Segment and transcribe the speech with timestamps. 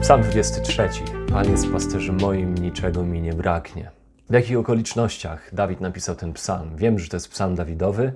[0.00, 0.88] Psalm 23.
[1.32, 3.90] Pan jest pasterzem moim, niczego mi nie braknie.
[4.30, 6.76] W jakich okolicznościach Dawid napisał ten psalm?
[6.76, 8.12] Wiem, że to jest psalm Dawidowy.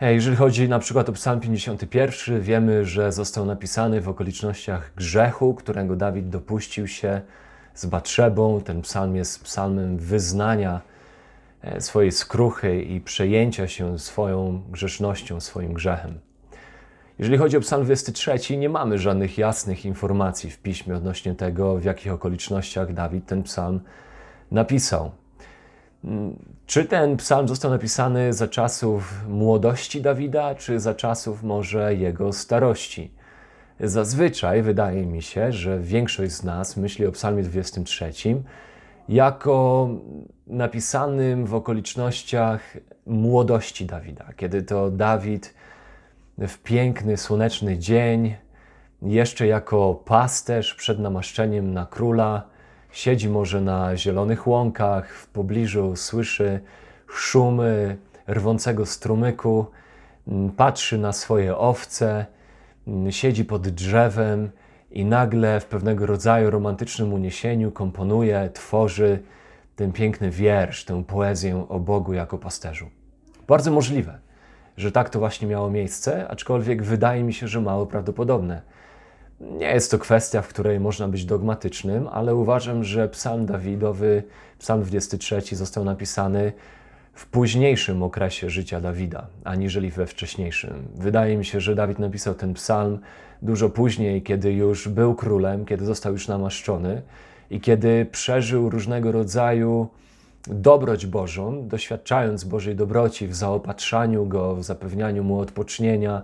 [0.00, 5.96] Jeżeli chodzi na przykład o psalm 51, wiemy, że został napisany w okolicznościach grzechu, którego
[5.96, 7.20] Dawid dopuścił się
[7.74, 8.60] z Batrzebą.
[8.60, 10.80] Ten psalm jest psalmem wyznania
[11.62, 16.31] e, swojej skruchy i przejęcia się swoją grzesznością, swoim grzechem.
[17.18, 21.84] Jeżeli chodzi o Psalm 23, nie mamy żadnych jasnych informacji w piśmie odnośnie tego, w
[21.84, 23.80] jakich okolicznościach Dawid ten psalm
[24.50, 25.10] napisał.
[26.04, 32.32] Mm, czy ten psalm został napisany za czasów młodości Dawida, czy za czasów może jego
[32.32, 33.10] starości?
[33.80, 38.12] Zazwyczaj wydaje mi się, że większość z nas myśli o Psalmie 23
[39.08, 39.88] jako
[40.46, 42.76] napisanym w okolicznościach
[43.06, 45.54] młodości Dawida, kiedy to Dawid
[46.48, 48.34] w piękny, słoneczny dzień,
[49.02, 52.42] jeszcze jako pasterz przed namaszczeniem na króla,
[52.92, 56.60] siedzi może na zielonych łąkach, w pobliżu słyszy
[57.08, 57.96] szumy
[58.28, 59.66] rwącego strumyku,
[60.28, 62.26] mm, patrzy na swoje owce,
[62.86, 64.50] mm, siedzi pod drzewem
[64.90, 69.22] i nagle w pewnego rodzaju romantycznym uniesieniu komponuje, tworzy
[69.76, 72.90] ten piękny wiersz, tę poezję o Bogu jako pasterzu.
[73.48, 74.31] Bardzo możliwe
[74.76, 78.62] że tak to właśnie miało miejsce, aczkolwiek wydaje mi się, że mało prawdopodobne.
[79.40, 84.22] Nie jest to kwestia, w której można być dogmatycznym, ale uważam, że Psalm Dawidowy,
[84.58, 86.52] Psalm 23 został napisany
[87.14, 90.88] w późniejszym okresie życia Dawida, aniżeli we wcześniejszym.
[90.94, 92.98] Wydaje mi się, że Dawid napisał ten psalm
[93.42, 97.02] dużo później, kiedy już był królem, kiedy został już namaszczony
[97.50, 99.88] i kiedy przeżył różnego rodzaju
[100.46, 106.22] dobroć Bożą, doświadczając Bożej dobroci w zaopatrzaniu Go, w zapewnianiu Mu odpocznienia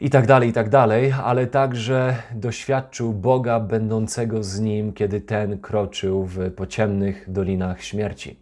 [0.00, 5.58] i tak dalej, i tak dalej, ale także doświadczył Boga będącego z Nim, kiedy Ten
[5.58, 8.36] kroczył w pociemnych dolinach śmierci.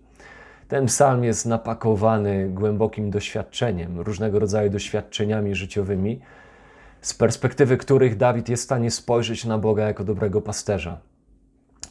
[0.68, 6.20] Ten psalm jest napakowany głębokim doświadczeniem, różnego rodzaju doświadczeniami życiowymi,
[7.00, 10.98] z perspektywy których Dawid jest w stanie spojrzeć na Boga jako dobrego pasterza.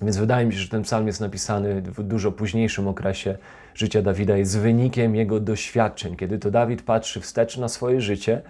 [0.02, 3.38] Więc wydaje mi się, że ten psalm jest napisany w dużo późniejszym okresie
[3.76, 8.42] życia Dawida, jest wynikiem jego doświadczeń, kiedy to Dawid patrzy wstecz na swoje życie,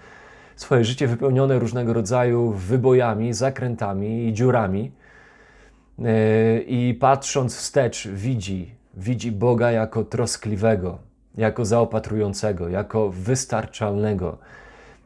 [0.55, 4.91] swoje życie wypełnione różnego rodzaju wybojami, zakrętami i dziurami.
[6.05, 10.99] E, I patrząc wstecz, widzi, widzi Boga jako troskliwego,
[11.37, 14.37] jako zaopatrującego, jako wystarczalnego,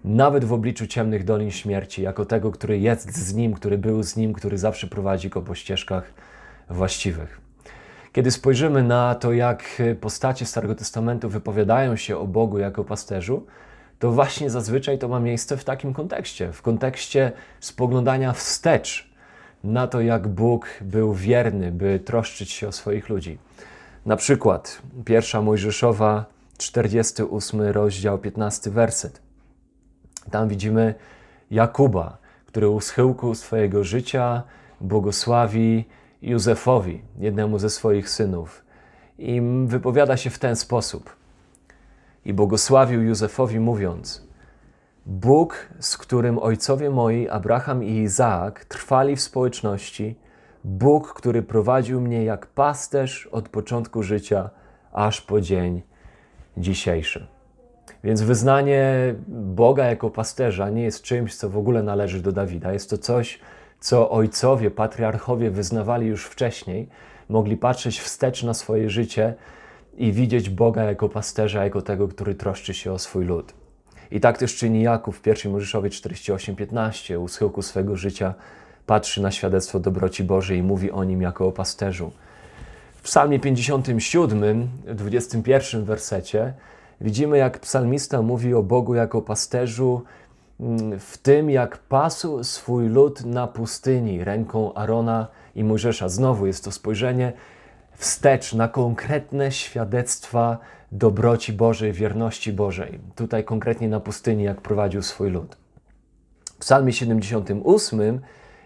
[0.04, 4.16] nawet w obliczu ciemnych dolin śmierci, jako tego, który jest z nim, który był z
[4.16, 6.14] nim, który zawsze prowadzi go po ścieżkach
[6.70, 7.42] właściwych.
[8.12, 13.46] Kiedy spojrzymy na to, jak postacie Starego Testamentu wypowiadają się o Bogu jako pasterzu,
[14.00, 19.10] to właśnie zazwyczaj to ma miejsce w takim kontekście w kontekście spoglądania wstecz
[19.64, 23.38] na to, jak Bóg był wierny, by troszczyć się o swoich ludzi.
[24.06, 26.26] Na przykład pierwsza Mojżeszowa,
[26.58, 29.22] 48 rozdział, 15 werset.
[30.32, 30.96] Tam widzimy
[31.52, 34.44] Jakuba, który u schyłku swojego życia
[34.82, 35.86] błogosławi
[36.22, 38.66] Józefowi, jednemu ze swoich synów.
[39.18, 41.16] I wypowiada się w ten sposób.
[42.26, 44.28] I błogosławił Józefowi, mówiąc:
[45.06, 50.16] Bóg, z którym ojcowie moi, Abraham i Izaak, trwali w społeczności,
[50.64, 54.50] Bóg, który prowadził mnie jak pasterz od początku życia
[54.94, 55.82] aż po dzień
[56.58, 57.28] dzisiejszy.
[58.04, 62.74] Więc wyznanie Boga jako pasterza nie jest czymś, co w ogóle należy do Dawida.
[62.74, 63.40] Jest to coś,
[63.86, 66.88] co ojcowie, patriarchowie wyznawali już wcześniej,
[67.30, 69.34] mogli patrzeć wstecz na swoje życie
[69.98, 73.54] i widzieć Boga jako pasterza, jako tego, który troszczy się o swój lud.
[74.12, 77.20] I tak też czyni Jakub w 1 Mojżeszowie 48:15.
[77.20, 78.34] U schyłku swego życia
[78.86, 82.12] patrzy na świadectwo dobroci Bożej i mówi o nim jako o pasterzu.
[82.96, 86.54] W Psalmie 57, 21 wersecie
[87.02, 90.04] widzimy, jak psalmista mówi o Bogu jako pasterzu
[91.00, 96.10] w tym, jak pasł swój lud na pustyni ręką Arona i Mojżesza.
[96.10, 97.34] Znowu jest to spojrzenie
[97.92, 100.58] wstecz na konkretne świadectwa
[100.92, 103.00] dobroci Bożej, wierności Bożej.
[103.16, 105.58] Tutaj konkretnie na pustyni, jak prowadził swój lud.
[106.46, 108.22] W Psalmie 78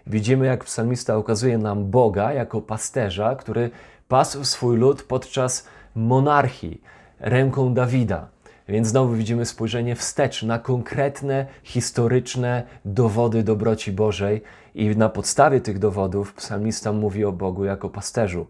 [0.06, 3.70] widzimy, jak psalmista ukazuje nam Boga jako pasterza, który
[4.08, 6.82] pasł swój lud podczas monarchii
[7.20, 8.28] ręką Dawida.
[8.70, 14.42] Więc znowu widzimy spojrzenie wstecz na konkretne, historyczne dowody dobroci Bożej,
[14.74, 18.46] i na podstawie tych dowodów psalmista mówi o Bogu jako pasterzu.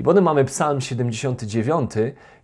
[0.00, 1.90] I potem mamy Psalm 79,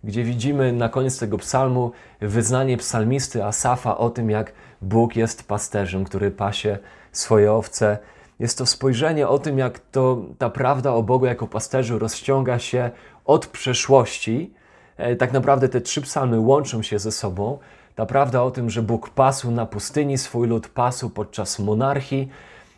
[0.03, 6.03] gdzie widzimy na koniec tego psalmu wyznanie psalmisty Asafa o tym, jak Bóg jest pasterzem,
[6.03, 6.77] który pasie
[7.11, 7.97] swoje owce.
[8.39, 12.91] Jest to spojrzenie o tym, jak to, ta prawda o Bogu jako pasterzu rozciąga się
[13.25, 14.53] od przeszłości.
[14.97, 17.59] E, tak naprawdę te trzy psalmy łączą się ze sobą.
[17.95, 22.29] Ta prawda o tym, że Bóg pasł na pustyni swój lud, pasł podczas monarchii.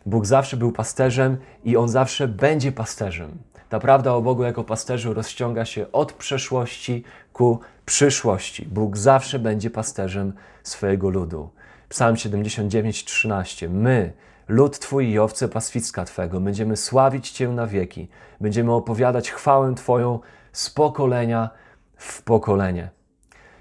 [0.05, 3.31] Bóg zawsze był pasterzem i On zawsze będzie pasterzem.
[3.69, 7.03] Ta prawda o Bogu jako pasterzu rozciąga się od przeszłości
[7.33, 8.65] ku przyszłości.
[8.65, 10.33] Bóg zawsze będzie pasterzem
[10.63, 11.49] swojego ludu.
[11.89, 13.69] Psalm 79, 13.
[13.69, 14.13] My,
[14.47, 18.07] lud Twój i owce pastwiska Twego, będziemy sławić Cię na wieki.
[18.41, 20.19] Będziemy opowiadać chwałę Twoją
[20.51, 21.49] z pokolenia
[21.97, 22.89] w pokolenie.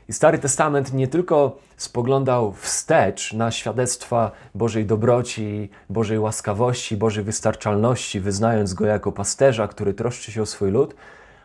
[0.09, 8.21] I Stary Testament nie tylko spoglądał wstecz na świadectwa Bożej dobroci, Bożej łaskawości, Bożej wystarczalności,
[8.21, 10.95] wyznając go jako pasterza, który troszczy się o swój lud,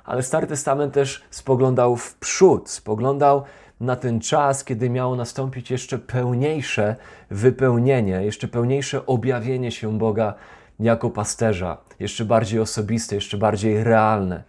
[0.05, 3.43] ale Stary Testament też spoglądał w przód, spoglądał
[3.79, 6.95] na ten czas, kiedy miało nastąpić jeszcze pełniejsze
[7.31, 10.33] wypełnienie, jeszcze pełniejsze objawienie się Boga
[10.79, 14.43] jako pasterza, jeszcze bardziej osobiste, jeszcze bardziej realne.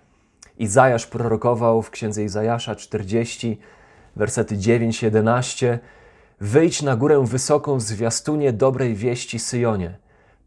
[0.60, 3.58] Izajasz prorokował w księdze Izajasza 40,
[4.16, 5.78] wersety 9-11.
[6.40, 9.98] Wyjdź na górę wysoką, zwiastunie dobrej wieści Syjonie.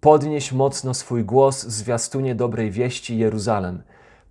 [0.02, 3.84] Podnieś mocno swój głos, zwiastunie dobrej wieści Jeruzalem.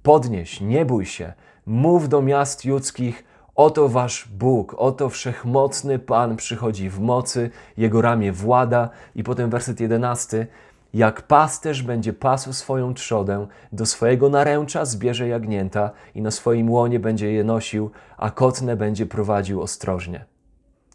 [0.03, 1.33] Podnieś, nie bój się,
[1.67, 3.25] mów do miast judzkich,
[3.55, 8.91] oto wasz Bóg, oto wszechmocny Pan przychodzi w mocy, Jego ramię włada.
[9.15, 10.47] I potem werset 11.
[10.95, 17.01] Jak pasterz będzie pasł swoją trzodę, do swojego naręcza zbierze jagnięta i na swoim łonie
[17.01, 20.25] będzie je nosił, a kotne będzie prowadził ostrożnie.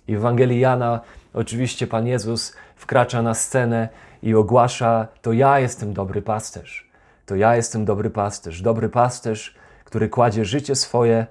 [0.08, 1.02] I w Ewangelii Jana
[1.34, 3.90] oczywiście Pan Jezus wkracza na scenę
[4.24, 6.92] i ogłasza: To ja jestem dobry pasterz.
[7.26, 8.62] To ja jestem dobry pasterz.
[8.62, 11.28] Dobry pasterz, który kładzie życie swoje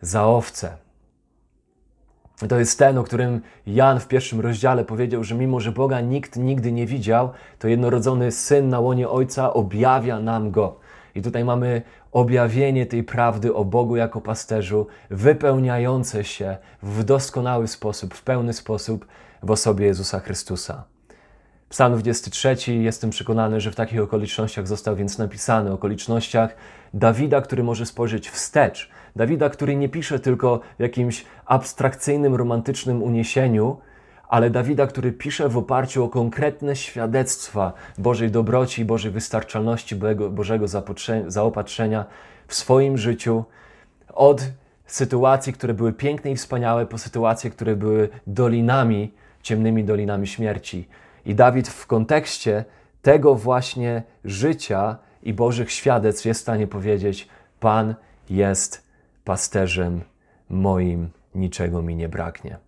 [0.00, 0.76] za owce.
[2.48, 6.36] To jest ten, o którym Jan w pierwszym rozdziale powiedział, że mimo, że Boga nikt
[6.36, 10.76] nigdy nie widział, to jednorodzony syn na łonie Ojca objawia nam go.
[11.14, 11.82] I tutaj mamy
[12.12, 19.06] objawienie tej prawdy o Bogu jako pasterzu, wypełniające się w doskonały sposób, w pełny sposób
[19.42, 20.84] w osobie Jezusa Chrystusa.
[21.68, 26.56] Psalm 23 jestem przekonany, że w takich okolicznościach został więc napisany, okolicznościach
[26.94, 33.76] Dawida, który może spojrzeć wstecz, Dawida, który nie pisze tylko w jakimś abstrakcyjnym, romantycznym uniesieniu,
[34.28, 39.96] ale Dawida, który pisze w oparciu o konkretne świadectwa Bożej dobroci, Bożej wystarczalności,
[40.30, 40.66] Bożego
[41.26, 42.04] zaopatrzenia
[42.46, 43.44] w swoim życiu,
[44.14, 44.42] od
[44.86, 49.12] sytuacji, które były piękne i wspaniałe, po sytuacje, które były dolinami,
[49.42, 50.88] ciemnymi dolinami śmierci.
[51.26, 52.64] I Dawid w kontekście
[53.02, 57.28] tego właśnie życia i Bożych świadectw jest w stanie powiedzieć:
[57.60, 57.94] Pan
[58.30, 58.89] jest
[59.30, 60.00] pasterzem
[60.48, 62.58] moim, niczego mi nie braknie.